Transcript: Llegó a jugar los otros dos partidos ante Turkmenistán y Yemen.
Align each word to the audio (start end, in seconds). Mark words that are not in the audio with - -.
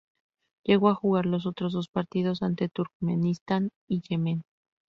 Llegó 0.65 0.89
a 0.89 0.95
jugar 0.95 1.27
los 1.27 1.45
otros 1.45 1.73
dos 1.73 1.87
partidos 1.87 2.41
ante 2.41 2.69
Turkmenistán 2.69 3.69
y 3.87 4.01
Yemen. 4.01 4.41